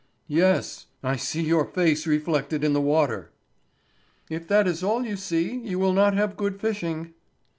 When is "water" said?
2.81-3.29